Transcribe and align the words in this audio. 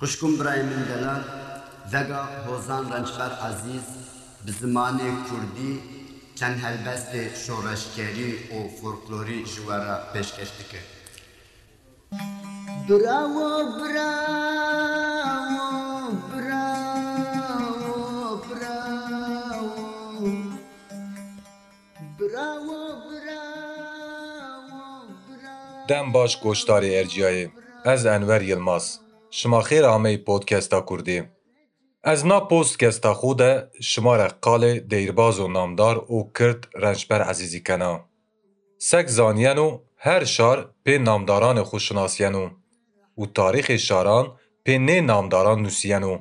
Xuşkum 0.00 0.32
birayê 0.38 0.64
min 0.70 0.82
delan 0.90 1.22
vega 1.92 2.22
hozan 2.46 2.84
rençber 2.92 3.32
ezîz 3.48 3.86
bi 4.44 4.52
zimanê 4.60 5.10
Kurdî 5.26 5.72
çend 6.38 6.58
helbestê 6.64 7.22
şoreşkerî 7.44 8.30
û 8.56 8.58
folklorî 8.78 9.38
ji 9.52 9.60
we 9.66 9.76
re 9.86 9.96
pêşkêş 10.12 10.50
dike. 10.58 10.80
Bravo, 12.88 13.50
bravo, 13.78 14.08
bravo, 16.32 17.72
bravo, 18.50 19.60
bravo, 22.20 22.80
bravo, 23.10 24.80
bravo. 25.28 25.88
Dem 25.88 26.06
baş 26.14 26.32
koçtarê 26.44 26.90
Erciyayê, 27.00 27.46
ez 27.84 28.02
Yılmaz. 28.48 29.07
شما 29.30 29.60
خیر 29.60 29.84
آمه 29.84 30.16
پودکستا 30.16 30.86
کردی. 30.88 31.22
از 32.04 32.26
نا 32.26 32.40
پودکستا 32.40 33.14
خود 33.14 33.40
شما 33.80 34.16
را 34.16 34.28
قال 34.40 34.78
دیرباز 34.78 35.40
و 35.40 35.48
نامدار 35.48 36.12
و 36.12 36.30
کرد 36.38 36.68
رنجبر 36.74 37.22
عزیزی 37.22 37.60
کنا. 37.60 38.04
سک 38.78 39.06
زانینو 39.06 39.80
هر 39.96 40.24
شار 40.24 40.74
به 40.82 40.98
نامداران 40.98 41.62
خوشناسینو 41.62 42.50
و 43.18 43.26
تاریخ 43.26 43.76
شاران 43.76 44.36
به 44.64 44.78
نه 44.78 45.00
نامداران 45.00 45.62
نوسینو 45.62 46.18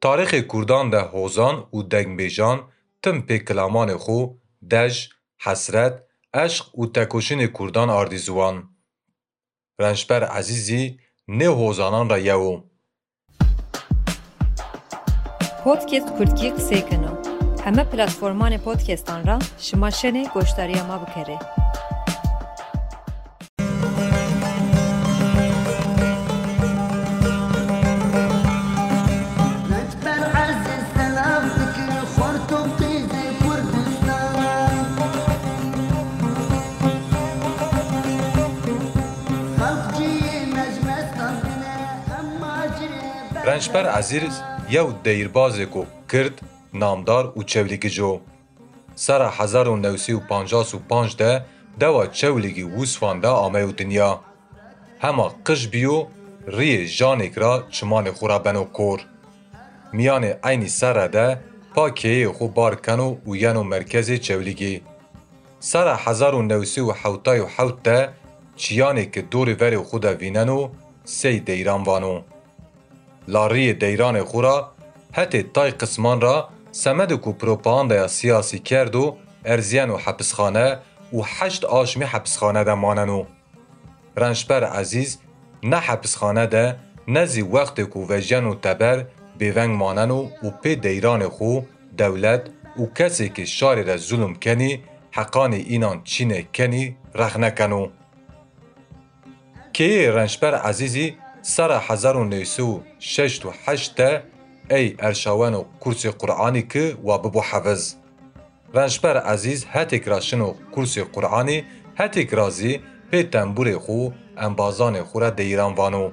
تاریخ 0.00 0.34
کردان 0.34 0.90
ده 0.90 1.00
هوزان 1.00 1.68
و 1.72 1.82
دنگبیجان 1.82 2.68
تم 3.02 3.20
په 3.20 3.38
کلامان 3.38 3.96
خو 3.96 4.26
دژ 4.70 5.08
حسرت 5.38 6.04
عشق 6.34 6.78
و 6.78 6.86
تکوشین 6.86 7.46
کردان 7.46 7.90
آردیزوان. 7.90 8.68
رنجبر 9.78 10.24
عزیزی 10.24 10.98
ne 11.28 11.46
hozanan 11.46 12.10
ra 12.10 12.16
yewm. 12.16 12.62
Podcast 15.64 16.16
Kurtki 16.18 16.54
Kıseykenu. 16.54 17.22
Heme 17.64 17.82
platformanê 17.82 18.58
podcastan 18.58 19.26
ra 19.26 19.38
şima 19.58 19.88
şenê 19.88 20.32
goşdariya 20.32 20.84
ma 20.84 21.06
bikere. 21.06 21.38
cire 43.73 43.73
رنجبر 43.73 43.85
عزیز 43.89 44.41
یو 44.69 44.91
دیربازی 45.03 45.65
کو 45.65 45.83
کرد 46.11 46.41
نامدار 46.73 47.33
و 47.37 47.43
چولیکی 47.43 47.89
جو 47.89 48.19
سر 48.95 49.21
1955 49.21 51.15
ده 51.15 51.45
دوا 51.79 52.07
چولیکی 52.07 52.63
وسفان 52.63 53.19
ده 53.19 53.27
آمه 53.27 53.65
و 53.65 53.71
دنیا 53.71 54.19
هما 55.01 55.35
قش 55.45 55.67
بیو 55.67 56.05
ری 56.47 56.87
جانک 56.87 57.37
را 57.37 57.63
چمان 57.69 58.11
خورا 58.11 58.39
بنو 58.39 58.63
کور 58.63 58.99
میان 59.93 60.23
عینی 60.23 60.67
سر 60.67 61.07
ده 61.07 61.39
پا 61.75 61.89
که 61.89 62.31
خو 62.37 62.47
بار 62.47 62.75
کنو 62.75 63.17
و 63.27 63.35
ینو 63.35 63.63
مرکز 63.63 64.11
چولیکی 64.11 64.81
سر 65.59 65.95
1977 65.95 67.83
ده 67.83 68.09
چیانی 68.55 69.05
که 69.05 69.21
دور 69.21 69.57
وری 69.61 69.77
خود 69.77 70.05
ویننو 70.05 70.69
سی 71.05 71.39
دیران 71.39 71.83
وانو 71.83 72.21
لاری 73.28 73.72
دیران 73.72 74.22
خورا 74.22 74.72
هتی 75.14 75.42
تای 75.42 75.70
قسمان 75.70 76.20
را 76.20 76.48
سمد 76.72 77.12
کو 77.12 77.32
پروپاگاندا 77.32 78.08
سیاسی 78.08 78.58
کرد 78.58 78.94
و 78.94 79.16
ارزیان 79.44 79.90
و 79.90 79.96
حبسخانه 79.96 80.78
و 81.12 81.22
هشت 81.24 81.64
آشمی 81.64 82.04
حبسخانه 82.04 82.64
ده 82.64 82.74
ماننو 82.74 83.24
رنجبر 84.16 84.64
عزیز 84.64 85.18
نه 85.62 85.76
حبسخانه 85.76 86.46
ده 86.46 86.76
نزی 87.08 87.42
وقت 87.42 87.80
کو 87.80 88.06
وجن 88.08 88.44
و 88.44 88.54
تبر 88.54 89.04
بیونگ 89.38 89.76
ماننو 89.76 90.28
و 90.42 90.50
پی 90.62 90.76
دیران 90.76 91.28
خو 91.28 91.60
دولت 91.98 92.42
و 92.78 92.86
کسی 92.94 93.28
که 93.28 93.44
شاری 93.44 93.82
را 93.82 93.96
ظلم 93.96 94.34
کنی 94.34 94.82
حقان 95.10 95.52
اینان 95.52 96.00
چینه 96.04 96.46
کنی 96.54 96.96
رخ 97.14 97.36
نکنو 97.36 97.88
که 99.72 100.12
رنجبر 100.12 100.54
عزیزی 100.54 101.16
سر 101.46 101.78
حزار 101.78 102.24
نیسو 102.24 102.80
ئەرشاوان 105.02 105.54
و 105.54 105.64
کورسی 105.80 106.10
قورآانی 106.10 106.62
که 106.62 106.96
و 107.04 107.18
ببو 107.18 107.40
حفظ. 107.40 107.94
رنشبر 108.74 109.16
عزیز 109.16 109.64
هەتێک 109.74 110.08
راشن 110.08 110.40
و 110.40 110.54
کورسی 110.74 111.02
قورآانی 111.02 111.64
هەتێک 112.00 112.34
رازی 112.34 112.80
پی 113.10 113.22
تنبور 113.22 113.78
خو 113.78 114.10
انبازان 114.36 114.94
ئەمبازانێ 114.94 115.02
خورە 115.08 115.30
وانو. 115.78 116.06
و. 116.06 116.12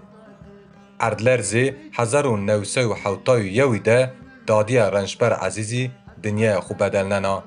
ئەردلەرزێ 1.00 1.74
1970 1.94 3.84
دە 3.88 4.10
دادیە 4.48 4.94
رنشبر 4.96 5.34
عزیزی 5.34 5.92
دنیای 6.24 6.62
خوبەدەلنەنا 6.62 7.38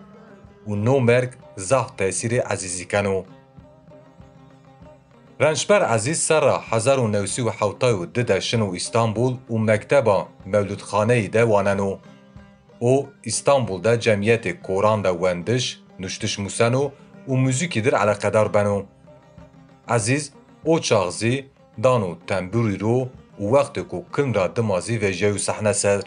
و 0.69 0.75
نو 0.75 0.99
مرگ 0.99 1.31
زاف 1.56 1.89
تەسیری 1.99 2.39
عزیزی 2.39 2.84
کنو 2.84 3.25
رنشبر 5.41 5.83
عزیز 5.83 6.31
سەرا 6.31 6.61
1970 6.71 8.25
دەشن 8.27 8.61
و 8.61 8.72
ئیستانبول 8.72 9.37
و 9.50 9.59
مەکتەبە 9.67 10.27
مەولودخانەی 10.47 11.31
دەوانەن 11.34 11.81
و 11.81 13.06
استانبول 13.25 13.81
ده 13.81 13.97
جمعیت 13.97 14.49
کوران 14.49 15.03
ده 15.03 15.11
وندش، 15.11 15.78
نشتش 16.00 16.39
موسنو 16.39 16.91
و 17.28 17.34
موزیکی 17.34 17.81
در 17.81 18.15
عەقەدار 18.15 18.49
بنو 18.49 18.83
عزیز 19.89 20.33
او 20.65 20.78
چاغزی 20.78 21.44
دانو 21.83 22.17
تنبوری 22.27 22.77
رو 22.77 23.09
و 23.41 23.56
وەختێک 23.56 23.94
و 23.94 24.05
را 24.34 24.47
دمازی 24.47 24.99
و 24.99 25.34
و 25.34 25.39
سحنه 25.39 25.73
سر. 25.73 26.03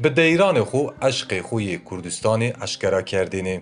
به 0.00 0.08
دیران 0.08 0.64
خو 0.64 0.86
عشق 1.02 1.40
خوی 1.40 1.78
کردستانی 1.90 2.52
eşkera 2.52 3.04
کردینی. 3.04 3.60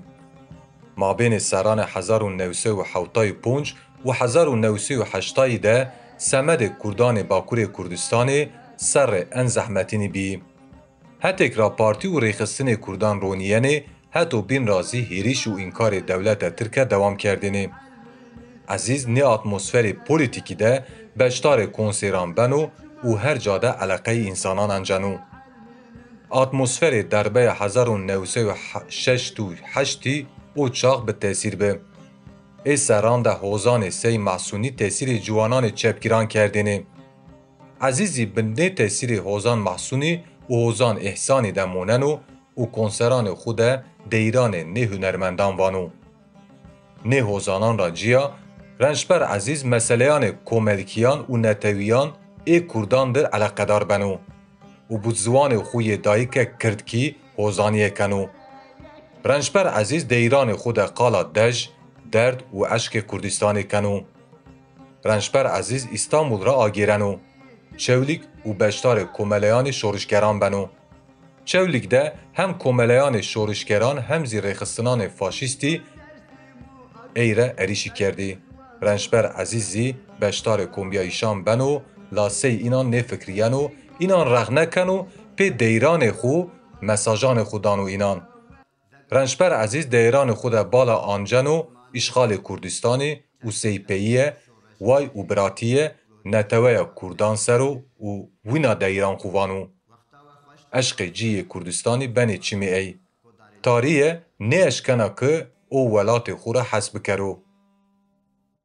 ما 0.99 1.15
بین 1.15 1.39
سران 1.39 1.79
1975 1.79 3.75
و 4.05 4.13
1908 4.13 5.59
ده 5.59 5.93
سمد 6.17 6.79
کردان 6.85 7.23
باکور 7.23 7.65
کردستان 7.65 8.47
سر 8.77 9.27
ان 9.33 9.47
زحمتینی 9.47 10.09
بی. 10.09 10.43
هتک 11.21 11.53
را 11.53 11.69
پارتی 11.71 12.09
و 12.09 12.19
ریخستن 12.19 12.75
کردان 12.75 13.21
رونیینه 13.21 13.85
هتو 14.13 14.43
بین 14.43 14.67
رازی 14.67 15.01
هیریش 15.01 15.47
و 15.47 15.51
انکار 15.51 15.99
دولت 15.99 16.57
ترکه 16.57 16.85
دوام 16.85 17.17
کردینه. 17.17 17.71
عزیز 18.69 19.09
نی 19.09 19.23
اتمسفر 19.23 19.93
پولیتیکی 19.93 20.55
ده 20.55 20.85
بشتار 21.19 21.67
کنسیران 21.67 22.35
بنو 22.35 22.69
و 23.05 23.15
هر 23.15 23.37
جاده 23.37 23.69
علاقه 23.69 24.13
انسانان 24.13 24.71
انجنو. 24.71 25.19
اتمسفر 26.31 27.03
دربه 27.03 27.53
1906 27.53 29.33
تو 30.59 30.65
8 30.65 30.69
او 30.69 30.69
چاق 30.69 31.05
به 31.05 31.13
تاثیر 31.13 31.57
به 31.57 31.81
ای 32.65 32.77
سران 32.77 33.23
ده 33.23 33.31
حوزان 33.31 33.91
سی 33.91 34.19
محسونی 34.19 34.71
تاثیر 34.71 35.19
جوانان 35.19 35.71
چپگیران 35.71 36.27
کردینه 36.27 36.85
عزیزی 37.81 38.27
بنده 38.27 38.71
تاثیر 38.71 39.21
حوزان 39.21 39.59
محسونی 39.59 40.25
و 40.51 40.55
حوزان 40.55 40.97
احسانی 40.99 41.53
ده 41.53 41.65
موننو 41.65 42.19
و 42.57 42.65
کنسران 42.65 43.35
خود 43.35 43.61
دیران 44.11 44.55
نه 44.55 44.81
هنرمندان 44.81 45.57
وانو 45.57 45.91
نه 47.05 47.21
حوزانان 47.23 47.79
را 47.79 47.91
جیا 47.91 48.33
رنجبر 48.81 49.23
عزیز 49.23 49.67
مسئلیان 49.67 50.31
کوملکیان 50.31 51.25
و 51.29 51.37
نتویان 51.37 52.13
ای 52.45 52.61
کردان 52.61 53.13
در 53.13 53.27
علاقدار 53.27 53.85
بنو 53.85 54.17
و 54.91 54.97
بودزوان 54.97 55.63
خوی 55.63 55.97
دایی 55.97 56.27
که 56.27 56.53
کرد 56.61 56.85
کی 56.85 57.17
حوزانی 57.37 57.91
کنو 57.91 58.27
رنجبر 59.25 59.67
عزیز 59.67 60.09
دیران 60.09 60.57
خود 60.57 60.79
قالا 60.79 61.23
دژ 61.23 61.67
درد 62.13 62.43
و 62.53 62.65
اشک 62.65 63.07
کردستان 63.07 63.63
کنو. 63.63 64.01
رنجبر 65.05 65.47
عزیز 65.47 65.89
استانبول 65.93 66.45
را 66.45 66.53
آگیرنو 66.53 67.17
چولیک 67.77 68.23
و 68.47 68.53
بشتار 68.53 69.05
کوملیان 69.05 69.71
شورشگران 69.71 70.39
بنو. 70.39 70.67
چولیک 71.45 71.89
ده 71.89 72.13
هم 72.35 72.55
کوملیان 72.55 73.21
شورشگران 73.21 73.99
هم 73.99 74.25
زیر 74.25 74.53
خستنان 74.55 75.09
فاشیستی 75.09 75.83
ایره 77.17 77.55
اریشی 77.59 77.91
کردی. 77.91 78.39
رنجبر 78.83 79.27
عزیزی 79.27 79.97
بشتار 80.21 80.65
کومبیایشان 80.65 81.45
بنو 81.45 81.81
لاسه 82.13 82.49
اینان 82.49 82.95
نفکریانو 82.95 83.69
اینان 83.99 84.27
رغ 84.27 84.51
نکنو 84.51 85.07
پی 85.37 85.51
دیران 85.51 86.13
خو 86.13 86.43
مساجان 86.83 87.45
خودانو 87.45 87.83
اینان. 87.83 88.23
رنجبر 89.11 89.53
عزیز 89.53 89.91
دیران 89.91 90.35
خود 90.35 90.53
بالا 90.53 90.97
آنجن 90.97 91.47
و 91.47 91.65
اشغال 91.95 92.37
کردستانی 92.37 93.21
و 93.45 93.51
سیپیه 93.51 94.37
وای 94.81 95.07
و 95.07 95.23
براتیه 95.23 95.95
نتویا 96.25 96.93
کردان 97.03 97.37
سرو 97.37 97.83
و 98.01 98.27
وینا 98.45 98.75
دیران 98.75 99.17
خوانو 99.17 99.67
عشق 100.73 101.03
جی 101.03 101.47
کردستانی 101.55 102.07
بنی 102.07 102.39
چیمی 102.39 102.67
ای. 102.67 102.95
تاریه 103.63 104.23
نه 104.41 104.57
اشکنا 104.57 105.09
که 105.09 105.51
او 105.69 105.91
ولات 105.97 106.35
خورا 106.35 106.63
حسب 106.71 107.03
کرو 107.03 107.43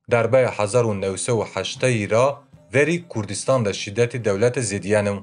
دربه 0.09 0.49
1908 0.49 1.83
را 2.11 2.43
وری 2.73 3.05
کردستان 3.15 3.63
ده 3.63 3.73
شدت 3.73 4.15
دولت 4.15 4.59
زیدیانو 4.59 5.21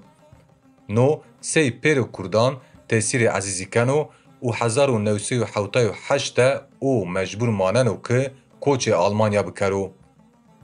نو 0.88 1.20
سی 1.40 1.70
پیرو 1.70 2.05
کردان 2.19 2.61
تاثیر 2.88 3.31
عزیزی 3.31 3.66
کنو 3.66 4.08
و 4.44 4.51
1978 4.51 6.39
او 6.79 7.09
مجبور 7.09 7.50
ماننو 7.50 7.97
که 8.01 8.31
کوچ 8.62 8.88
آلمانیا 8.88 9.44
بکرو. 9.44 9.91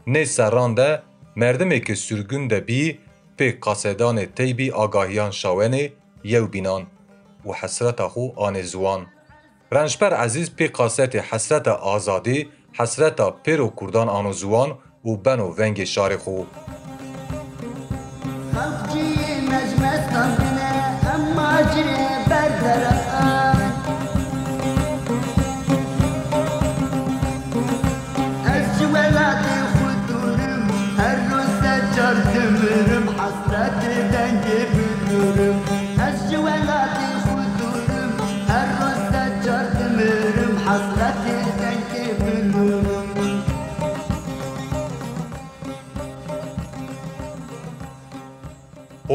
نه 0.08 0.26
سران 0.26 0.74
ده 0.74 1.02
مردمه 1.36 1.80
که 1.80 1.96
سرگون 1.96 2.48
ده 2.48 2.60
بی 2.60 3.00
پی 3.38 3.52
قاسدان 3.52 4.26
تیبی 4.26 4.72
آگاهیان 4.72 5.32
شاونه 5.32 5.94
یو 6.24 6.48
بینان 6.48 6.88
و 7.46 7.54
حسرت 7.54 8.08
خو 8.08 8.30
آن 8.36 8.62
زوان. 8.62 9.08
رنجبر 9.72 10.14
عزیز 10.14 10.56
پی 10.56 10.68
قاست 10.68 11.16
حسرت 11.16 11.68
آزادی 11.68 12.50
حسرت 12.74 13.44
پیرو 13.44 13.74
کردان 13.82 14.10
آنو 14.10 14.34
زوان 14.34 14.78
و 15.06 15.16
بنو 15.16 15.56
ونگ 15.58 15.84
شار 15.84 16.18
خو. 16.18 16.44
خلقجي 16.44 16.65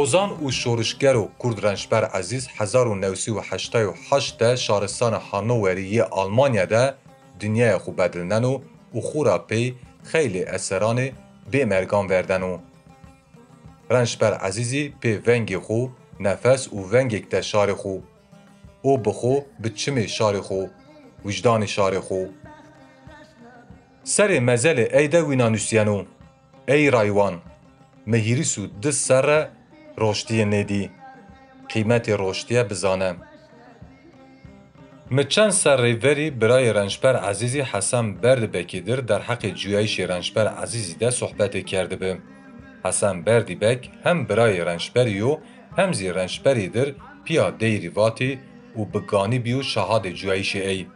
اوزان 0.01 0.29
و 0.45 0.51
شورشگر 0.51 1.15
و 1.15 1.29
کرد 1.43 1.65
رنجبر 1.65 2.05
عزیز 2.05 2.47
1988 2.57 4.37
ده 4.37 4.55
شارستان 4.55 5.13
هانووری 5.13 6.01
آلمانیا 6.01 6.65
ده 6.65 6.93
دنیای 7.39 7.77
خو 7.77 7.91
بدلنن 7.91 8.43
و 8.43 8.61
و 8.95 9.01
خورا 9.01 9.37
پی 9.37 9.75
خیلی 10.03 10.43
اثران 10.43 11.09
به 11.51 11.65
مرگان 11.65 12.07
وردن 12.07 12.43
و 12.43 12.57
رنجبر 13.89 14.33
عزیزی 14.33 14.93
پی 15.01 15.21
ونگ 15.27 15.57
خو 15.57 15.87
نفس 16.19 16.67
و 16.73 16.77
ونگک 16.77 17.29
ده 17.29 17.41
شار 17.41 17.73
خو. 17.73 17.99
او 18.81 18.97
بخو 18.97 19.39
بچم 19.63 20.05
شار 20.05 20.41
خو 20.41 20.65
وجدان 21.25 21.65
شار 21.65 21.99
خو. 21.99 22.25
سر 24.03 24.39
مزل 24.39 24.85
ایده 24.93 25.21
وینانوسیانو 25.21 26.03
ای 26.67 26.89
رایوان 26.89 27.41
مهیریس 28.07 28.57
و 28.57 28.67
دست 28.67 29.05
سر 29.05 29.47
روشتی 29.97 30.45
ندی 30.45 30.89
قیمت 31.69 32.09
روشتی 32.09 32.63
بزانە 32.63 33.11
مچن 35.11 35.49
سر 35.49 35.81
ریوری 35.81 36.29
برای 36.29 36.73
رنجبر 36.73 37.15
عزیزی 37.15 37.61
حسن 37.61 38.13
برد 38.13 38.51
بکیدر 38.51 38.95
در 38.95 39.21
حق 39.21 39.45
جویش 39.45 39.99
رنجبر 39.99 40.47
جوایشی 40.47 40.93
ده 40.93 41.09
عزیزی 41.09 41.61
کرده 41.61 41.95
به 41.95 42.17
حسن 42.85 43.21
بردی 43.21 43.55
بک 43.55 43.89
هم 44.05 44.25
برای 44.25 44.59
رنجبریو 44.59 45.37
هم 45.77 45.91
زیر 45.93 46.13
ڕەنجپەری 46.13 46.67
در 46.75 46.87
پیا 47.23 47.53
دەیریڤاتی 47.59 48.37
و 48.77 48.85
بگانی 48.85 49.39
بیو 49.39 49.61
شهاد 49.63 50.07
جویش 50.07 50.21
جوایشی 50.21 50.61
ای. 50.61 50.87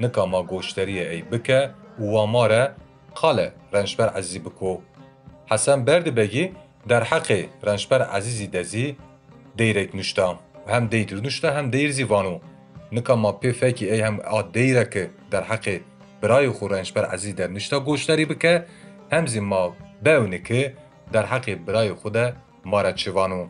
نکاما 0.00 0.42
گوشتری 0.42 1.00
ای 1.00 1.22
بکه 1.22 1.70
و 1.98 2.02
واماره 2.02 2.74
قاله 3.14 3.52
ڕەنجپەر 3.72 4.16
عزیزی 4.16 4.38
حسام 5.50 5.84
بردی 5.84 6.10
بگی. 6.10 6.52
در 6.88 7.04
حق 7.04 7.44
رنجبر 7.62 8.02
عزیزی 8.02 8.46
دزی 8.46 8.96
دیرک 9.56 9.94
نوشتم 9.94 10.38
هم 10.68 10.86
دیر 10.86 11.14
نوشته 11.14 11.52
هم 11.52 11.70
دیر 11.70 11.90
زیوانو. 11.90 12.38
نکا 12.92 13.16
ما 13.16 13.32
پی 13.32 13.52
فکی 13.52 13.90
ای 13.90 14.00
هم 14.00 14.20
آد 14.20 14.52
دیرک 14.52 15.10
در 15.30 15.42
حق 15.42 15.80
برای 16.20 16.48
خو 16.50 16.68
رنجبر 16.68 17.04
عزیز 17.04 17.34
در 17.34 17.46
نوشته 17.46 17.78
گوشتری 17.78 18.24
بکه. 18.24 18.64
هم 19.12 19.26
زی 19.26 19.40
ما 19.40 19.76
بونه 20.04 20.38
که 20.38 20.76
در 21.12 21.26
حق 21.26 21.54
برای 21.54 21.92
خود 21.92 22.16
ما 22.64 22.82
را 22.82 22.92
چوانو. 22.92 23.48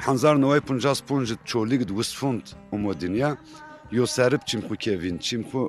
هنزار 0.00 0.36
نوای 0.36 0.60
پنجاس 0.60 1.02
پنج 1.02 1.36
چولیگ 1.44 1.82
دوست 1.82 2.14
فوند 2.14 2.50
امو 2.72 2.94
دنیا 2.94 3.36
یو 3.92 4.06
سرب 4.06 4.44
چیم 4.44 4.60
خو 4.60 4.74
کیوین 4.74 5.18
چیم 5.18 5.42
خو 5.42 5.68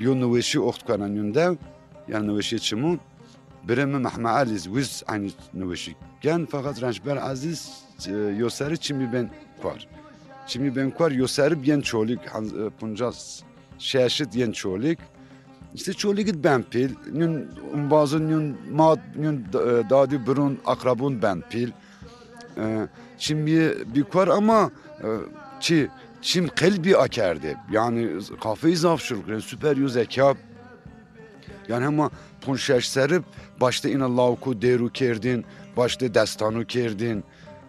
یو 0.00 0.14
نویشی 0.14 0.58
اخت 0.58 0.82
کنن 0.82 1.16
یونده. 1.16 1.58
یعنی 2.08 2.26
نویشی 2.26 2.58
چیمون؟ 2.58 3.00
Birimi 3.68 3.98
Mahma 3.98 4.30
Aliz 4.30 4.64
wiz 4.64 5.02
aynı 5.06 5.30
nweşi 5.54 5.96
gen 6.20 6.46
fakat 6.50 6.82
Ranjber 6.82 7.16
Aziz 7.16 7.84
yo 8.36 8.50
seri 8.50 8.78
çimi 8.78 9.12
ben 9.12 9.30
kvar 9.62 9.88
çimi 10.46 10.76
ben 10.76 10.90
kvar 10.90 11.10
yo 11.10 11.26
serib 11.26 11.64
yen 11.64 11.80
çolig 11.80 12.20
Punjas 12.80 13.40
şeşit 13.78 14.36
yen 14.36 14.52
çolig 14.52 14.98
işte 15.74 15.92
çoligit 15.92 16.36
ben 16.44 16.62
pil 16.62 16.90
nun 17.12 17.48
bazı 17.90 18.30
nun 18.30 18.56
mad 18.70 18.98
nun 19.16 19.44
dadi 19.90 20.26
burun 20.26 20.58
akrabun 20.66 21.22
ben 21.22 21.42
pil 21.50 21.70
Şimdi 23.18 23.76
bir 23.94 24.04
kvar 24.04 24.28
ama 24.28 24.70
e, 25.00 25.08
çi 25.60 25.88
çim 26.22 26.48
kalbi 26.48 26.96
akerdi. 26.96 27.56
Yani 27.70 28.10
kafayı 28.42 28.78
zafşırlık, 28.78 29.44
süper 29.44 29.76
yüz 29.76 29.92
zeka. 29.92 30.34
Yani 31.68 31.86
ama 31.86 32.10
punşeş 32.40 32.88
serip 32.88 33.24
başta 33.60 33.88
ina 33.88 34.16
lavku 34.16 34.62
deru 34.62 34.88
kerdin, 34.92 35.44
başta 35.76 36.14
destanı 36.14 36.66
kerdin. 36.66 37.24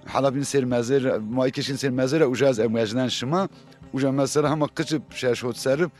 Hala 0.05 0.35
bin 0.35 0.43
sermezer, 0.43 1.17
maikeşin 1.17 1.75
sermezer 1.75 2.21
ujaz 2.21 2.59
emecden 2.59 3.07
şıma. 3.07 3.49
Uca 3.93 4.11
mesela 4.11 4.49
ama 4.49 4.67
kıçıp 4.67 5.13
şeş 5.13 5.43
hot 5.43 5.57
serip 5.57 5.91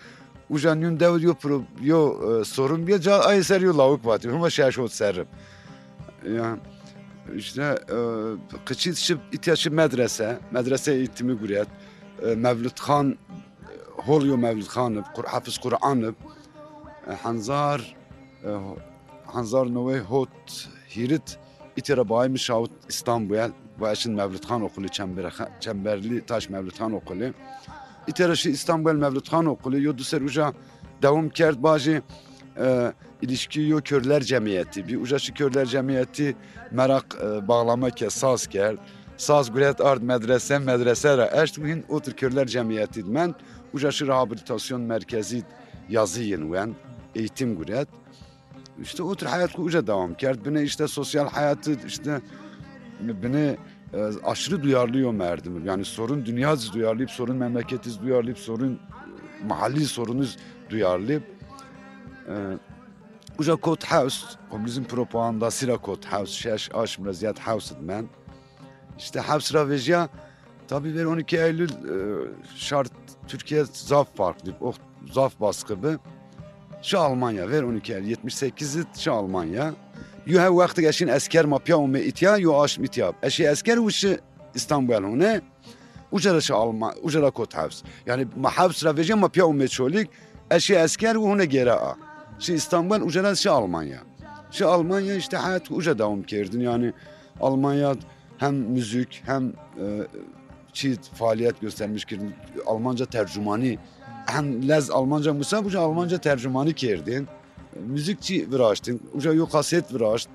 Uca 0.50 0.76
nün 0.76 1.00
dev 1.00 1.22
yo 1.22 1.34
pro 1.34 1.64
yo 1.82 2.16
e, 2.42 2.46
sorun 2.46 2.88
bir 2.88 3.00
ca 3.00 3.20
ay 3.20 3.44
ser 3.44 3.62
yo 3.62 3.78
lavuk 3.78 4.06
vat. 4.06 4.26
Ama 4.26 4.50
şeş 4.50 4.78
hot 4.78 4.92
serip. 4.92 5.28
Yani 6.38 6.60
işte 7.36 7.62
e, 7.90 7.98
kıçı 8.66 8.96
şıp 8.96 9.20
ihtiyaçı 9.32 9.72
medrese, 9.72 10.40
medrese 10.52 10.94
eğitimi 10.94 11.34
guriyet. 11.34 11.68
E, 12.22 12.36
Mevlüt 12.36 12.80
Khan, 12.80 13.18
Holyo 13.92 14.38
Mevlüt 14.38 14.68
Khan'ı, 14.68 15.04
Kur, 15.16 15.24
Hafız 15.24 15.58
Kur'an'ı, 15.58 16.08
e, 16.08 16.14
Hanzar, 17.12 17.96
e, 18.44 18.50
Hanzar 19.26 19.74
Nove 19.74 20.00
Hot 20.00 20.70
Hirit, 20.96 21.40
İtira 21.78 22.10
Baymi 22.10 22.40
Şahut 22.40 22.72
İstanbul, 22.90 23.52
bu 23.80 23.90
eşin 23.90 24.14
Mevlüt 24.14 24.48
Khan 24.48 24.62
okulu 24.62 24.88
Çember, 24.88 25.34
Çemberli 25.60 26.26
Taş 26.26 26.50
Mevlüt 26.50 26.78
Khan 26.78 26.94
okulu. 26.94 27.24
İtira 28.08 28.36
şi 28.36 28.52
İstanbul 28.52 28.94
Mevlüt 28.94 29.30
Khan 29.30 29.46
okulu, 29.46 29.82
yodu 29.82 30.04
ser 30.04 30.22
uca 30.22 30.54
devam 31.02 31.30
kert 31.30 31.58
bacı, 31.58 32.02
e, 32.58 32.94
ilişki 33.22 33.62
yo 33.62 33.82
körler 33.82 34.24
cemiyeti. 34.24 34.88
Bir 34.88 35.02
ucaşı 35.02 35.34
körler 35.34 35.66
cemiyeti 35.66 36.36
merak 36.72 37.18
e, 37.24 37.48
bağlama 37.48 37.90
ke 37.90 38.10
saz 38.10 38.48
ker. 38.48 38.76
Saz 39.18 39.52
guret 39.52 39.82
ard 39.82 40.02
medrese 40.02 40.60
medrese 40.60 41.18
ra. 41.18 41.44
Eşt 41.44 41.58
bugün 41.58 41.86
otur 41.90 42.12
körler 42.12 42.48
cemiyeti. 42.48 43.04
Men 43.04 43.36
ucaşı 43.74 44.08
rehabilitasyon 44.08 44.82
merkezi 44.82 45.44
yazıyın 45.90 46.54
ven. 46.54 46.76
Eğitim 47.16 47.56
guret. 47.56 47.88
İşte 48.82 49.04
otur 49.04 49.28
hayat 49.28 49.60
uca 49.60 49.88
devam 49.88 50.14
kert. 50.14 50.46
Bine 50.46 50.64
işte 50.64 50.88
sosyal 50.88 51.30
hayatı 51.30 51.88
işte 51.88 52.22
bine 53.00 53.58
aşırı 54.24 54.64
duyarlıyor 54.64 55.12
merdim. 55.12 55.66
Yani 55.66 55.86
sorun 55.86 56.26
dünyası 56.26 56.74
duyarlayıp 56.74 57.12
sorun 57.12 57.36
memleketiz 57.36 58.02
duyarlayıp 58.02 58.38
sorun 58.40 58.74
e, 58.74 59.48
mahalli 59.48 59.86
sorunuz 59.86 60.38
duyarlayıp 60.70 61.24
e, 62.28 62.34
Uca 63.40 63.56
Kot 63.56 63.92
House, 63.92 64.28
komünizm 64.50 64.84
propagandasıyla 64.84 65.78
Kot 65.78 66.06
House, 66.06 66.32
şeş 66.32 66.76
aş 66.76 67.00
mraziyat 67.00 67.48
House 67.48 67.76
men. 67.82 68.06
İşte 68.98 69.20
House 69.22 69.60
Raveja, 69.60 70.10
tabi 70.68 70.96
ver 70.96 71.06
12 71.06 71.38
Eylül 71.38 71.70
e, 71.70 72.28
şart 72.56 72.92
Türkiye 73.28 73.64
zaf 73.74 74.16
farklı, 74.16 74.54
o 74.62 74.74
zaf 75.12 75.40
baskıbı. 75.42 76.00
Şu 76.84 77.00
Almanya 77.00 77.50
ver 77.50 77.64
12 77.64 77.94
Eylül 77.94 78.16
78'i 78.16 79.02
şu 79.02 79.14
Almanya. 79.14 79.74
Yu 80.26 80.42
hev 80.42 80.56
vakti 80.56 80.82
geçin 80.82 81.08
esker 81.08 81.46
mapya 81.46 81.78
ume 81.78 82.02
itya, 82.02 82.38
yu 82.38 82.60
aş 82.60 82.80
mitya. 82.80 83.14
Eşi 83.24 83.44
esker 83.44 83.78
uşu 83.78 84.18
İstanbul 84.56 84.94
hune. 84.94 85.42
Ucara 86.12 86.42
şu 86.42 86.56
Alman, 86.56 86.94
ucara 87.02 87.32
Kot 87.32 87.58
House. 87.58 87.86
Yani 88.06 88.28
ma 88.36 88.58
House 88.58 88.90
Raveja 88.90 89.16
mapya 89.16 89.46
ume 89.46 89.68
çolik. 89.68 90.10
Eşi 90.52 90.76
esker 90.76 91.16
ve 91.16 91.20
hune 91.20 91.46
geri 91.46 91.72
a. 91.72 91.96
Şi 92.40 92.54
İstanbul 92.54 93.02
ucara 93.02 93.36
şu 93.36 93.52
Almanya. 93.52 94.00
Şu 94.52 94.70
Almanya 94.70 95.16
işte 95.16 95.38
hayat 95.38 95.72
uca 95.72 96.00
devam 96.00 96.24
kerdin 96.24 96.60
yani 96.60 96.94
Almanya 97.42 97.96
hem 98.38 98.56
müzik 98.56 99.24
hem 99.26 99.48
e, 99.80 100.08
çi 100.74 100.96
faaliyet 101.14 101.62
göstermiş 101.62 102.06
ki 102.06 102.20
Almanca 102.66 103.06
tercümani 103.06 103.80
hem 104.34 104.68
lez 104.68 104.90
Almanca 104.90 105.34
musa 105.34 105.66
buca 105.66 105.80
Almanca 105.80 106.18
tercümani 106.18 106.74
kerdin. 106.74 107.28
Müzikçi 107.88 108.52
viraştın. 108.52 109.00
Uca 109.14 109.34
yok 109.34 109.52
kaset 109.52 109.94
viraşt. 109.94 110.30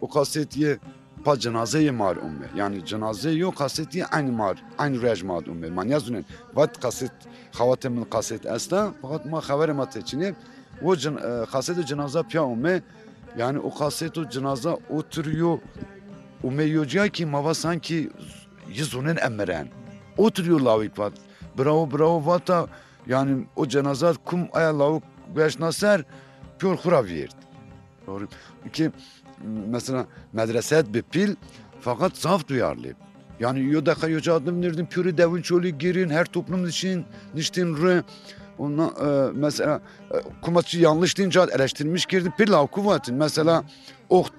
O 0.00 0.08
kasetiye 0.08 0.78
pa 1.24 1.38
cenazeye 1.38 1.90
mar 1.90 2.16
umme. 2.16 2.46
Yani 2.56 2.86
cenaze 2.86 3.30
yok 3.30 3.56
kasetiye 3.56 4.06
aynı 4.06 4.32
mar. 4.32 4.62
Aynı 4.78 5.02
rej 5.02 5.22
mar 5.22 5.46
umme. 5.46 5.70
Man 5.70 5.88
yazınen. 5.88 6.24
Vat 6.54 6.80
kaset 6.80 7.12
xavate 7.52 7.88
min 7.88 8.04
kaset 8.04 8.46
esna. 8.46 8.94
Fakat 9.02 9.26
ma 9.26 9.38
xavere 9.38 9.72
ma 9.72 9.88
teçine. 9.88 10.34
O 10.82 10.94
e, 10.94 10.98
kaseti 11.52 11.86
cenaze 11.86 12.22
pya 12.22 12.44
umme. 12.44 12.82
Yani 13.38 13.58
o 13.58 13.74
kaset 13.74 14.18
o 14.18 14.28
cenaze 14.28 14.70
oturuyor. 14.90 15.58
Umme 16.42 16.64
yoca 16.64 17.08
ki 17.08 17.26
mava 17.26 17.54
sanki 17.54 18.10
yüzünün 18.68 19.16
emmeren. 19.16 19.68
Oturuyor 20.18 20.60
lavik 20.60 20.98
vat. 20.98 21.12
Bravo 21.58 21.90
bravo 21.92 22.26
vata. 22.26 22.66
Yani 23.10 23.46
o 23.56 23.68
cenaze 23.68 24.12
kum 24.24 24.48
aya 24.52 24.78
lavuk 24.78 25.02
beş 25.36 25.58
naser 25.58 26.04
pür 26.58 26.78
verdi. 26.92 27.28
Doğru. 28.06 28.28
Ki 28.72 28.90
mesela 29.66 30.06
medreset 30.32 30.94
bir 30.94 31.02
pil 31.02 31.34
fakat 31.80 32.16
saf 32.16 32.48
duyarlı. 32.48 32.86
Yani 33.40 33.72
yo 33.72 33.86
dakika 33.86 34.08
yo 34.08 34.20
cadım 34.20 34.62
nerdim 34.62 34.86
pürü 34.86 35.18
devin 35.18 35.42
çölü 35.42 35.68
girin 35.68 36.10
her 36.10 36.24
toplum 36.24 36.66
için 36.66 37.04
niştin 37.34 37.76
rı. 37.76 38.04
Ona 38.58 38.86
e, 38.86 39.30
mesela 39.34 39.80
e, 40.10 40.16
kumatçı 40.42 40.80
yanlış 40.80 41.14
cad 41.14 41.48
eleştirmiş 41.48 42.06
girdi 42.06 42.32
bir 42.38 42.48
lav 42.48 42.66
kuvatin 42.66 43.14
mesela 43.14 43.64
oht 44.08 44.32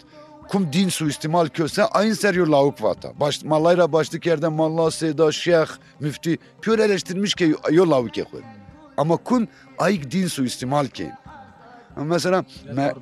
kum 0.50 0.74
din 0.74 0.90
suistimal 0.90 1.48
köse 1.48 1.84
aynı 1.84 2.16
seriyor 2.16 2.48
lavuk 2.48 2.84
vata. 2.84 3.20
Baş, 3.20 3.44
mallayra 3.44 3.92
başlık 3.94 4.26
yerde 4.26 4.48
malla 4.48 4.92
seda 4.92 5.32
şeyh 5.32 5.68
müfti 6.00 6.38
pür 6.62 6.80
eleştirmiş 6.80 7.36
ki 7.36 7.56
yo 7.72 7.90
lavuk 7.90 8.18
yakır. 8.18 8.42
Ama 9.02 9.18
kun 9.18 9.48
ayık 9.78 10.12
din 10.12 10.28
suistimal 10.28 10.88
ki. 10.88 11.12
Mesela 11.98 12.46
me, 12.74 12.94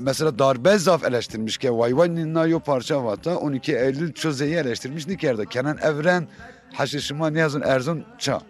mesela 0.00 0.38
darbe 0.38 0.78
zaf 0.78 1.04
eleştirmiş 1.04 1.58
ki 1.58 1.78
vay 1.78 1.96
vay 1.96 2.14
ninna 2.14 2.46
yo 2.46 2.60
parça 2.60 3.04
vata 3.04 3.36
12 3.38 3.76
Eylül 3.76 4.12
çözeyi 4.12 4.54
eleştirmiş 4.54 5.06
Niker'de. 5.06 5.46
Kenan 5.46 5.78
Evren 5.78 6.28
haşişima 6.72 7.30
ne 7.30 7.38
yazın 7.38 7.60
Erzun 7.60 8.04
ça. 8.18 8.40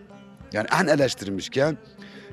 Yani 0.53 0.67
en 0.81 0.87
eleştirmiş 0.87 1.49
ki 1.49 1.65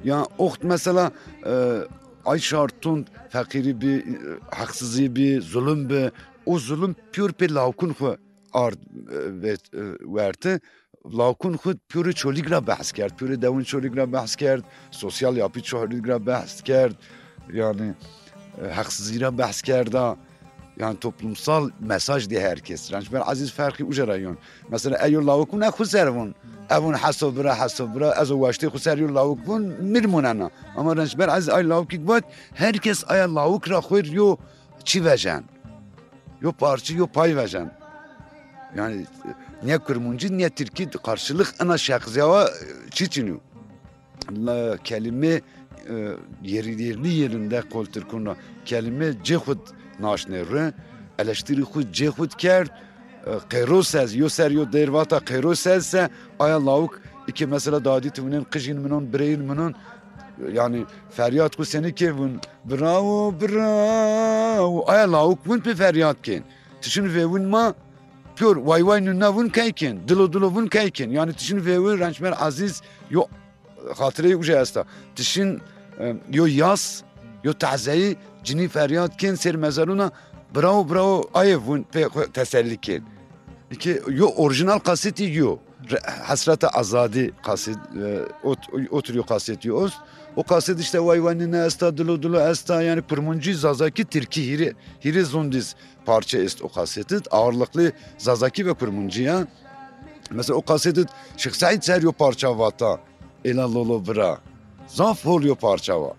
ya 0.03 0.25
oht 0.37 0.63
mesela 0.63 1.11
e, 1.45 1.79
ay 2.25 2.39
şartun 2.39 3.05
fakiri 3.29 3.81
bir 3.81 3.99
e, 3.99 4.39
haksızı 4.51 5.15
bir 5.15 5.41
zulüm 5.41 5.89
bir 5.89 6.11
o 6.45 6.59
zulüm 6.59 6.95
pür 7.11 7.33
bir 7.39 7.49
lavkun 7.49 7.89
hu 7.89 8.17
ard 8.53 8.77
ve 9.41 9.49
e, 9.49 9.57
verdi 10.01 10.59
لاکون 11.11 11.55
خود 11.55 11.81
پیوری 11.89 12.13
چولیگ 12.13 12.51
را 12.51 12.61
بحث 12.61 12.91
کرد 12.91 13.15
پیوری 13.15 13.37
دوون 13.37 13.63
چولیگ 13.63 13.97
را 13.97 14.05
بحث 14.05 14.35
کرد 14.35 14.63
سوسیال 14.91 15.37
یاپی 15.37 15.61
چولیگ 15.61 16.07
را 16.07 16.19
بحث 16.19 16.61
کرد 16.61 16.95
یعنی 17.53 17.93
حقس 18.71 19.01
زیرا 19.01 19.31
بحث 19.31 19.61
کرد 19.61 20.17
یعنی 20.77 20.97
توپلوم 21.01 21.71
مساج 21.81 22.27
دی 22.27 22.37
هرکس 22.37 22.93
رنج 22.93 23.03
یعنی 23.03 23.23
بر 23.23 23.31
عزیز 23.31 23.51
فرقی 23.51 23.83
اوجه 23.83 24.05
رایون 24.05 24.37
مثلا 24.69 24.97
ایو 24.97 25.21
لاوکون 25.21 25.63
ای 25.63 25.69
خود 25.69 25.87
سرون 25.87 26.35
اون. 26.71 26.95
حساب 26.95 27.35
برا 27.35 27.55
حساب 27.55 27.93
برا 27.93 28.13
از 28.13 28.31
او 28.31 28.41
واشته 28.41 28.69
خود 28.69 28.81
سر 28.81 28.95
لاوکون 28.95 29.61
میرمونن 29.61 30.49
اما 30.77 30.93
رنج 30.93 31.15
بر 31.15 31.29
عزیز 31.29 31.49
آی 31.49 31.63
لاوکی 31.63 31.97
باید 31.97 32.23
هرکس 32.55 33.03
آیا 33.03 33.25
لاوک 33.25 33.67
را 33.67 33.81
خود 33.81 34.07
یو 34.07 34.37
چی 34.83 34.99
وجن؟ 34.99 35.43
یو 36.41 36.51
پارچی 36.51 36.93
یو 36.93 37.05
پای 37.05 37.33
وجن. 37.33 37.71
Yani 38.75 39.05
niye 39.63 39.77
kurmuncu 39.77 40.37
niye 40.37 40.49
Türkiye 40.49 40.89
karşılık 40.89 41.55
ana 41.59 41.77
şahsiyava 41.77 42.49
çiçinu. 42.91 43.39
La 44.31 44.77
kelime 44.83 45.27
e, 45.27 45.41
yeri 46.43 46.83
yerli 46.83 47.13
yerinde 47.13 47.61
koltur 47.61 48.01
kuna 48.01 48.35
kelime 48.65 49.13
cehud 49.23 49.59
naşnere 49.99 50.73
eleştiri 51.19 51.61
xud 51.61 51.91
cehud 51.91 52.31
kerd 52.31 52.69
qeyrosez 53.49 54.15
yo 54.15 54.29
ser 54.29 54.51
yo 54.51 54.71
dervata 54.71 55.19
qeyrosezse 55.19 56.09
aya 56.39 56.65
lavuk 56.65 57.01
iki 57.27 57.47
mesela 57.47 57.85
dadi 57.85 58.09
tümünün 58.09 58.43
kışın 58.43 58.81
mının 58.81 59.13
bireyin 59.13 59.41
mının 59.41 59.75
yani 60.53 60.85
feryat 61.09 61.55
ku 61.55 61.65
seni 61.65 61.95
kevun 61.95 62.39
bravo 62.65 63.33
bravo. 63.41 64.83
Aya 64.87 65.11
lavuk 65.11 65.47
vun 65.47 65.59
pe 65.59 65.75
feryat 65.75 66.21
ken. 66.23 66.43
Tişin 66.81 67.15
ve 67.15 67.25
vun 67.25 67.45
ma 67.45 67.73
pür 68.35 68.55
vay 68.55 68.87
vay 68.87 69.05
nunna 69.05 69.35
vun 69.35 69.49
kayken 69.49 70.07
dilo 70.07 70.33
dilo 70.33 70.51
vun 70.51 70.67
kayken 70.67 71.09
yani 71.09 71.33
tişin 71.33 71.65
ve 71.65 71.79
vun 71.79 71.99
rançmer 71.99 72.33
aziz 72.39 72.81
yo 73.09 73.23
hatırayı 73.97 74.37
uca 74.37 74.59
asta 74.59 74.85
tişin 75.15 75.61
yo 76.31 76.45
yas 76.45 77.01
yo 77.43 77.53
tazeyi 77.53 78.17
cini 78.43 78.67
feryat 78.67 79.17
ken 79.17 79.35
ser 79.35 79.55
mezaruna 79.55 80.11
bravo 80.55 80.89
bravo 80.89 81.23
ayı 81.33 81.57
vun 81.57 81.83
pe 81.83 82.07
teselli 82.33 82.77
ken 82.77 83.03
İki 83.71 84.01
yo 84.07 84.27
orijinal 84.27 84.79
kaseti 84.79 85.23
yo 85.33 85.57
hasrata 86.23 86.67
azadi 86.67 87.31
kaset 87.43 87.75
e, 87.75 88.19
ot, 88.43 88.59
oturuyor 88.91 89.25
kaseti 89.25 89.73
o 89.73 89.89
o 90.35 90.43
kaset 90.43 90.79
işte 90.79 90.99
vay 90.99 91.19
esta 91.65 91.97
dilo 91.97 92.23
dilo 92.23 92.39
esta. 92.39 92.81
Yani 92.81 93.01
pırmuncu 93.01 93.53
zazaki 93.57 94.05
tirki 94.05 94.47
hiri 94.47 94.73
hiri 95.05 95.25
zundiz 95.25 95.75
parça 96.05 96.37
est 96.37 96.61
o 96.61 96.69
kaseti 96.69 97.19
ağırlıklı 97.31 97.91
zazaki 98.17 98.65
ve 98.65 98.73
pırmuncuya 98.73 99.47
mesela 100.31 100.57
o 100.57 100.61
kaseti 100.61 101.05
Şeyh 101.37 101.53
Said 101.53 101.81
seriyor 101.81 102.13
parça 102.13 102.59
vata 102.59 102.99
ela 103.45 103.73
lolo 103.73 104.07
bra 104.07 104.37
zaf 104.87 105.25
oluyor 105.25 105.55
parça 105.55 106.01
va 106.01 106.13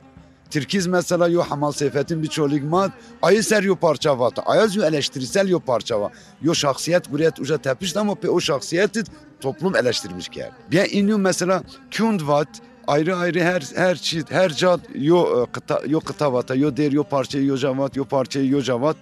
Tirkiz 0.50 0.87
mesela 0.87 1.28
yo 1.28 1.42
Hamal 1.42 1.73
Seyfettin 1.73 2.23
bir 2.23 2.28
çoligmat 2.28 2.92
ayı 3.23 3.44
ser 3.44 3.62
yo 3.62 3.76
parça 3.76 4.18
vata 4.18 4.42
ayaz 4.42 4.76
yo 4.76 4.85
eleştirisel 4.85 5.49
yo 5.49 5.61
parça 5.61 6.00
va 6.00 6.11
yo 6.42 6.54
şahsiyet 6.54 7.12
buraya 7.12 7.33
uca 7.40 7.59
tepişti 7.59 7.99
ama 7.99 8.14
pe 8.14 8.28
o 8.28 8.40
şahsiyeti 8.40 9.02
toplum 9.40 9.76
eleştirmiş 9.76 10.28
ki. 10.28 10.44
Bir 10.71 10.92
inu 10.92 11.18
mesela 11.18 11.62
kund 11.97 12.21
vat 12.25 12.49
ayrı 12.87 13.17
ayrı 13.17 13.41
her 13.41 13.62
her 13.75 13.97
çift 13.97 14.31
her 14.31 14.50
cad 14.50 14.81
yo 14.95 15.47
kıta 15.53 15.81
yo 15.87 16.00
kıta 16.00 16.33
vata 16.33 16.55
yo 16.55 16.76
der 16.76 16.93
yo 16.93 17.05
parça 17.05 17.38
yo 17.38 17.57
javat 17.57 17.97
yo 17.97 18.05
parça 18.05 18.41
yo 18.41 18.61
javat 18.61 18.97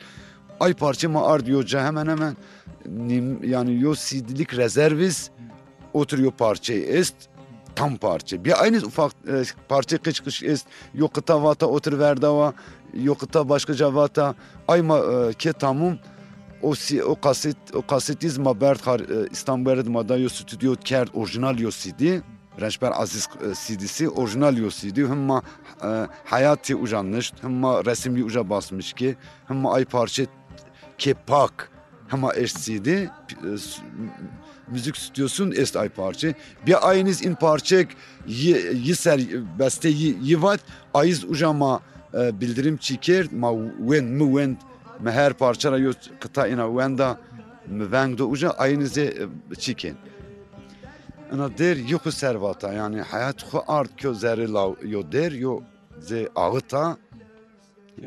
ay 0.61 0.75
parça 0.75 1.09
ma 1.09 1.27
ard 1.27 1.47
yo 1.47 1.63
hemen 1.63 2.07
hemen. 2.07 2.37
Yani 3.43 3.81
yo 3.81 3.95
sidilik 3.95 4.57
rezerviz 4.57 5.31
oturuyor 5.93 6.33
parça 6.33 6.73
est 6.73 7.15
tam 7.77 7.97
parça. 7.97 8.45
Bir 8.45 8.63
aynı 8.63 8.77
ufak 8.77 9.13
e, 9.29 9.43
parça 9.69 9.99
kış 9.99 10.21
kış 10.21 10.43
est. 10.43 10.67
Yo 10.95 11.09
kıta 11.09 11.43
vata 11.43 11.67
otur 11.67 11.99
verdava 11.99 12.55
yo 12.95 13.15
kıta 13.15 13.49
başka 13.49 13.73
javata 13.73 14.35
ayma 14.69 14.99
e, 14.99 15.33
ke 15.33 15.53
tamum 15.53 15.99
o 16.63 16.75
si 16.75 17.05
o 17.05 17.21
kaset 17.21 17.57
o 17.75 17.83
kasetiz 17.83 18.39
ma 18.39 18.61
bert 18.61 18.89
e, 18.89 19.29
İstanbul'da 19.31 20.17
yo 20.17 20.29
stüdyo 20.29 20.75
kert 20.85 21.11
orijinal 21.15 21.59
yo 21.59 21.71
CD 21.71 22.23
Aziz 22.93 23.29
e, 23.51 23.55
CD'si 23.55 24.09
orijinal 24.09 24.57
yo 24.57 24.71
CD 24.71 24.97
hemma 24.97 25.43
e, 25.85 26.09
hayatı 26.25 26.77
ujanmış 26.77 27.33
hemma 27.43 27.85
resimli 27.85 28.25
uca 28.25 28.51
basmış 28.51 28.93
ki 28.93 29.17
hemma 29.49 29.73
ay 29.73 29.85
parça 29.85 30.23
ke 30.99 31.15
pak 31.15 31.71
hemma 32.09 32.35
eş 32.35 32.69
e, 32.69 33.09
müzik 34.71 34.97
stüdyosun 34.97 35.53
est 35.53 35.77
ay 35.77 35.89
parça 35.89 36.29
bir 36.67 36.89
ayınız 36.89 37.25
in 37.25 37.35
parça 37.35 37.77
yiser 38.27 39.21
beste 39.59 39.89
yivat 39.89 40.61
ayız 40.95 41.25
ujama 41.25 41.81
bildirim 42.13 42.77
çiker 42.77 43.27
ma 43.33 43.53
wen 43.79 44.05
mu 44.05 44.27
wen 44.27 44.57
me 45.01 45.13
her 45.13 45.33
parça 45.33 45.77
yo 45.79 45.93
kıta 46.21 46.47
ina 46.47 46.67
wenda 46.67 47.19
me 47.67 47.93
veng 47.93 48.19
do 48.19 48.27
uca 48.27 48.51
aynıze 48.51 49.15
çiken. 49.59 49.97
Ana 51.33 51.59
der 51.59 51.77
yok 51.77 52.03
servata 52.13 52.73
yani 52.73 53.01
hayat 53.01 53.43
xo 53.51 53.65
art 53.67 53.91
kö 54.01 54.15
zeri 54.15 54.53
lav 54.53 54.73
yo 54.83 55.13
der 55.13 55.33
yo 55.33 55.61
ze 56.01 56.29
ağıta. 56.35 56.97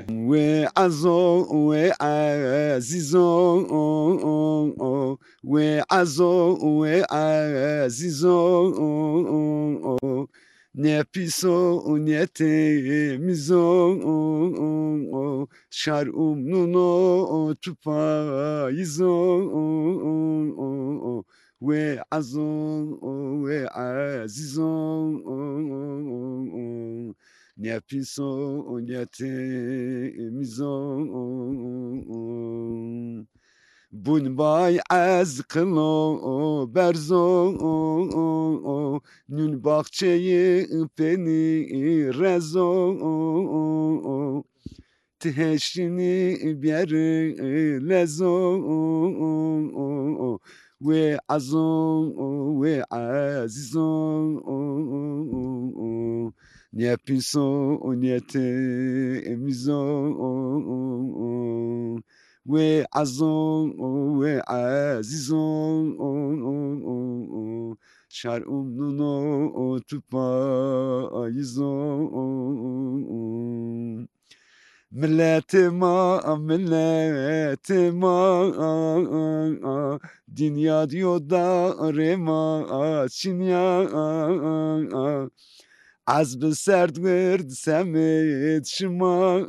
Ve 0.10 0.68
azo 0.76 1.46
ve 1.72 1.94
azizo 1.94 3.30
ve 5.44 5.84
azo 5.90 6.58
ve 6.84 7.06
azizo 7.06 8.46
ne 10.76 11.04
piso 11.04 11.84
ne 12.06 12.28
temizo 12.28 13.66
şar 15.70 16.08
umnuno 16.08 17.56
tupaizo 17.62 19.16
ve 21.62 22.04
azo 22.12 23.46
ve 23.46 23.70
azizo 23.70 25.12
ne 27.58 27.80
pisoniyetimiz 27.80 30.62
o 30.62 30.74
Bun 33.92 34.38
bay 34.38 34.80
az 34.90 35.42
kılo 35.42 36.76
berzo 36.76 37.54
Nün 39.30 39.64
bahçeyi 39.64 40.68
peni 40.98 41.66
rezo 42.20 42.94
Teheşini 45.20 46.38
bir 46.62 46.90
lezo 47.90 48.36
Ve 50.86 51.18
azon 51.28 52.62
ve 52.62 52.84
azizon 52.90 54.36
Ne 56.74 56.98
pinson 56.98 58.02
niyetimiz 58.02 59.68
ve 62.48 62.86
azon 62.92 63.66
ve 64.22 64.42
azizon 64.44 65.86
şer'umnun 75.02 75.32
o 75.32 75.42
tupayizon 75.42 76.16
Milletima, 76.26 76.38
milletima, 76.38 78.08
dünya 80.36 80.90
diyor 80.90 81.30
da 81.30 81.76
rema, 81.98 83.10
çinya, 83.10 83.82
az 86.08 86.42
bir 86.42 86.52
sert 86.52 86.98
verdi 87.00 87.56
semet 87.56 88.68
şıma, 88.68 89.40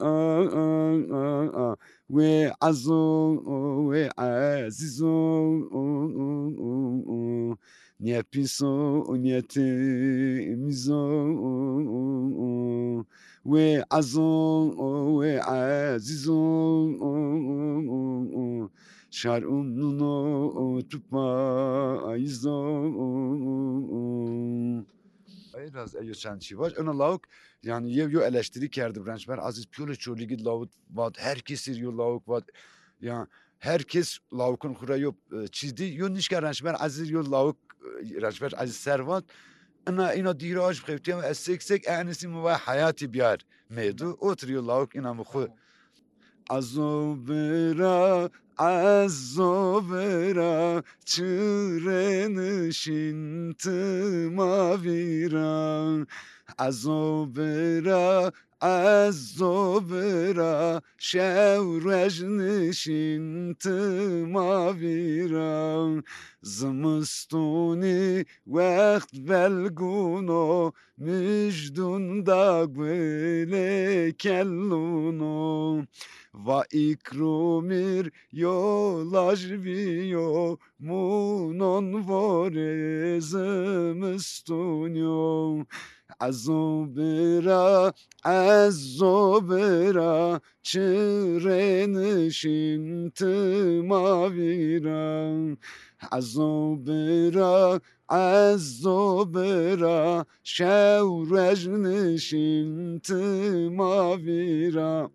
ve 2.10 2.52
azon 2.60 3.90
ve 3.90 4.10
azizon 4.16 5.60
ne 8.00 8.22
pison 8.22 9.22
niyetimiz 9.22 10.88
ve 13.46 13.84
azon 13.90 15.20
ve 15.20 15.42
azizon 15.42 16.96
şer'umnun 19.10 20.00
o 20.56 20.88
tupayizon 20.88 22.46
Biraz 25.56 25.94
eyosan 25.94 26.38
çivaş. 26.38 26.78
Ona 26.78 26.98
lavuk 26.98 27.22
yani 27.62 27.94
yev 27.94 28.10
yo 28.10 28.20
eleştiri 28.20 28.70
kerdi 28.70 29.06
branş. 29.06 29.28
Ben 29.28 29.38
aziz 29.38 29.66
piyole 29.66 30.24
git 30.24 30.44
lavuk 30.44 30.70
vat. 30.90 31.18
Herkes 31.18 31.68
yo 31.78 31.98
lavuk 31.98 32.28
vat. 32.28 32.44
Ya 33.00 33.26
herkes 33.58 34.18
lavukun 34.32 34.74
kura 34.74 34.96
yo 34.96 35.12
çizdi. 35.52 36.14
Nişka 36.14 36.42
ranş 36.42 36.64
ben 36.64 36.74
aziz 36.78 37.10
yo 37.10 37.30
lavuk 37.30 37.56
ranş 38.22 38.42
ben 38.42 38.50
aziz 38.56 38.76
servat. 38.76 39.24
Ana 39.86 40.14
ina 40.14 40.32
diraj 40.40 40.80
bkhevtiyam 40.82 41.20
es 41.30 41.38
sek 41.38 41.62
sek 41.62 41.88
anisi 41.88 42.28
mu 42.28 42.48
hayati 42.48 43.12
biyar 43.14 43.38
medu 43.70 44.16
oturuyor 44.20 44.62
lavuk 44.62 44.94
ina 44.94 45.14
mu 45.14 45.24
khu 45.24 45.48
Azobera, 46.50 48.30
azobera, 48.58 49.22
çırenışın 51.04 52.72
azobera, 58.60 60.82
şevrejnişin 60.98 63.54
tımavira. 63.54 65.46
Zımstuni 66.42 68.24
vakt 68.46 69.14
belguno, 69.14 70.72
müjdun 70.98 72.26
da 72.26 72.64
gwele 72.64 74.12
kelluno. 74.18 75.82
Va 76.34 76.64
ikromir 76.70 78.10
yolaj 78.32 79.52
viyo 79.64 80.56
munon 80.78 82.08
vorezim 82.08 84.18
stunyo 84.18 85.64
Azobera, 86.20 87.92
azobera, 88.24 90.40
çırenişin 90.62 93.10
tımavira. 93.10 94.86
Azobera, 96.10 97.80
azobera, 98.08 100.24
şevrejnişin 100.44 102.98
tımavira. 102.98 105.10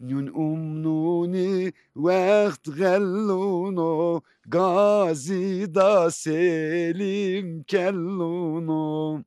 Nün 0.00 0.26
umnuni 0.26 1.72
vakt 1.96 2.76
gelluno 2.76 4.20
Gazi 4.48 5.74
da 5.74 6.10
selim 6.10 7.64
kelluno 7.64 9.22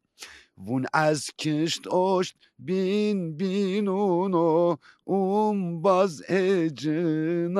Vun 0.59 0.85
az 0.93 1.29
kişt 1.37 1.87
oşt 1.87 2.35
bin 2.59 3.39
bin 3.39 3.85
uno 3.85 4.77
Um 5.05 5.83
baz 5.83 6.21
ecinaza 6.29 7.57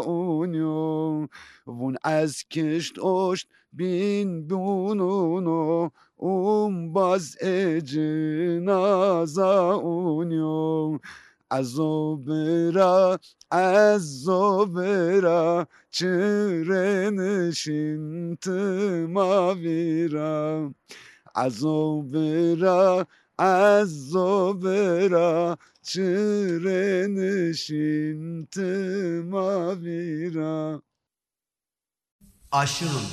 unyo 0.00 1.28
Vun 1.66 1.96
az 2.04 2.42
kişt 2.42 2.98
oşt 2.98 3.48
bin 3.72 4.50
bin 4.50 4.98
uno 4.98 5.90
Um 6.18 6.94
baz 6.94 7.36
ecinaza 7.42 8.96
unyo 9.76 10.98
Azobera, 11.50 13.18
azobera, 13.50 15.40
çırenişin 15.90 17.56
tımavira. 18.36 19.52
Azobera, 21.34 23.06
azobera, 23.38 24.06
çırenişin 25.82 27.24
tımavira. 28.46 29.72
Aşığım, 32.52 33.06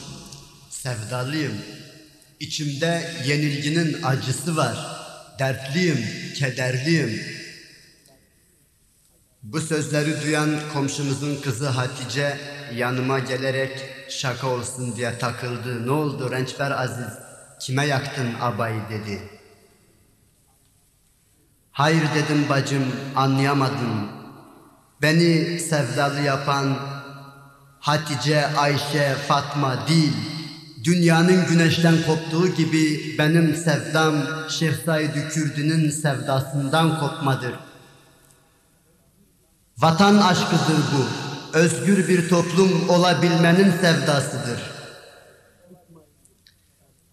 sevdalıyım. 0.69 1.53
İçimde 2.39 3.11
yenilginin 3.27 4.03
acısı 4.03 4.57
var. 4.57 4.77
Dertliyim, 5.39 6.05
kederliyim. 6.35 7.21
Bu 9.43 9.61
sözleri 9.61 10.21
duyan 10.21 10.49
komşumuzun 10.73 11.41
kızı 11.41 11.67
Hatice 11.67 12.37
yanıma 12.75 13.19
gelerek 13.19 13.89
şaka 14.09 14.47
olsun 14.47 14.95
diye 14.95 15.17
takıldı. 15.19 15.87
Ne 15.87 15.91
oldu 15.91 16.31
Rençber 16.31 16.71
Aziz? 16.71 17.28
Kime 17.59 17.85
yaktın 17.85 18.27
abayı 18.41 18.81
dedi. 18.89 19.21
Hayır 21.71 22.03
dedim 22.15 22.49
bacım 22.49 22.83
anlayamadım. 23.15 24.09
Beni 25.01 25.59
sevdalı 25.59 26.21
yapan 26.21 26.77
Hatice, 27.79 28.47
Ayşe, 28.47 29.15
Fatma 29.27 29.87
değil. 29.87 30.13
Dünyanın 30.83 31.47
güneşten 31.47 31.95
koptuğu 32.07 32.47
gibi 32.47 33.15
benim 33.17 33.55
sevdam 33.55 34.15
Şeyh 34.49 34.73
Said 34.85 35.29
Kürdü'nün 35.31 35.89
sevdasından 35.89 36.99
kopmadır. 36.99 37.53
Vatan 39.77 40.17
aşkıdır 40.17 40.77
bu. 40.93 41.05
Özgür 41.57 42.07
bir 42.07 42.29
toplum 42.29 42.89
olabilmenin 42.89 43.71
sevdasıdır. 43.81 44.78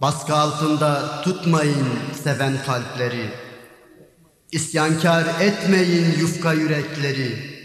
Baskı 0.01 0.35
altında 0.37 1.21
tutmayın 1.23 1.87
seven 2.25 2.53
kalpleri. 2.67 3.31
İsyankar 4.53 5.25
etmeyin 5.41 6.19
yufka 6.19 6.53
yürekleri. 6.53 7.57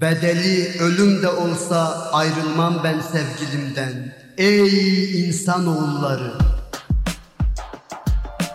Bedeli 0.00 0.80
ölüm 0.80 1.22
de 1.22 1.28
olsa 1.28 2.10
ayrılmam 2.12 2.80
ben 2.84 3.00
sevgilimden. 3.00 4.14
Ey 4.38 5.28
insanoğulları! 5.28 6.32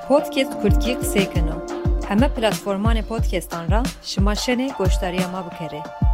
Podcast 0.07 0.61
Kurtki 0.61 0.91
qsê 0.91 1.33
kino. 1.33 1.67
Heme 2.07 2.25
platformanê 2.25 3.03
podcastan 3.03 3.71
ra 3.71 3.83
şima 4.03 4.33
şenê 4.33 4.77
goşdariya 4.77 5.27
ma 5.27 5.51
bikare. 5.51 6.04